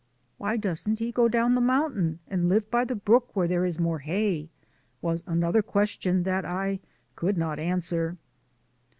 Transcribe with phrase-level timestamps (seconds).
[0.39, 3.77] "Why doesn't he go down the mountain and live by the brook where there is
[3.77, 4.49] more hay?"
[4.99, 6.79] was an other question that I
[7.15, 8.17] could not answer.